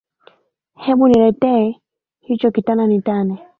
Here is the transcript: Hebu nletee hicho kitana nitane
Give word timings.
Hebu 0.85 1.07
nletee 1.09 1.75
hicho 2.19 2.51
kitana 2.51 2.87
nitane 2.87 3.39